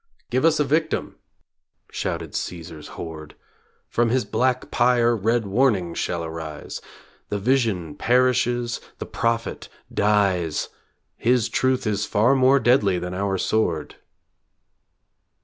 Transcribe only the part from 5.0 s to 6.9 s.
red warnings shall arise,